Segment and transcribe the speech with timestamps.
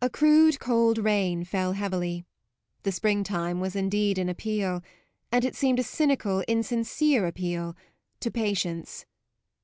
[0.00, 2.24] A crude, cold rain fell heavily;
[2.84, 4.84] the spring time was indeed an appeal
[5.32, 7.76] and it seemed a cynical, insincere appeal
[8.20, 9.04] to patience.